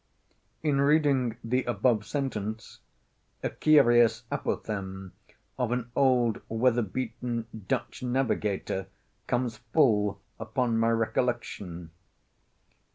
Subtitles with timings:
[0.63, 2.79] In reading the above sentence
[3.43, 5.11] a curious apothegm
[5.59, 8.87] of an old weather beaten Dutch navigator
[9.27, 11.91] comes full upon my recollection.